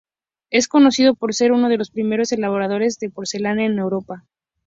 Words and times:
Es 0.49 0.67
conocido 0.67 1.13
por 1.13 1.35
ser 1.35 1.51
uno 1.51 1.69
de 1.69 1.77
los 1.77 1.91
primeros 1.91 2.31
elaboradores 2.31 2.97
de 2.97 3.11
porcelana 3.11 3.65
en 3.65 3.77
Europa. 3.77 4.25